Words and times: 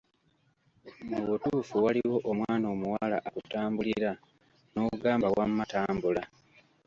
Mu 1.09 1.19
butuufu 1.29 1.75
waliwo 1.85 2.17
omwana 2.31 2.65
omuwala 2.73 3.17
akutambulira 3.27 4.11
n'ogamba 4.73 5.27
wamma 5.37 5.63
tambula. 5.71 6.23